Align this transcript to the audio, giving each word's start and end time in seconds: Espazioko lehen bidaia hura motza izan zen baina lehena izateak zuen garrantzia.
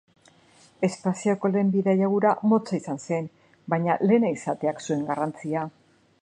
Espazioko 0.85 1.51
lehen 1.55 1.69
bidaia 1.75 2.09
hura 2.15 2.31
motza 2.53 2.79
izan 2.79 2.99
zen 3.11 3.29
baina 3.75 3.99
lehena 4.09 4.33
izateak 4.39 4.83
zuen 4.89 5.05
garrantzia. 5.13 5.69